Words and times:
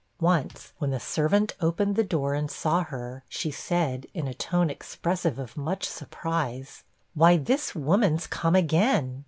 Once, 0.19 0.73
when 0.79 0.89
the 0.89 0.99
servant 0.99 1.53
opened 1.61 1.95
the 1.95 2.03
door 2.03 2.33
and 2.33 2.49
saw 2.49 2.83
her, 2.85 3.23
she 3.29 3.51
said, 3.51 4.07
in 4.15 4.27
a 4.27 4.33
tone 4.33 4.67
expressive 4.67 5.37
of 5.37 5.55
much 5.55 5.85
surprise, 5.87 6.83
'Why, 7.13 7.37
this 7.37 7.75
woman's 7.75 8.25
come 8.25 8.55
again!' 8.55 9.19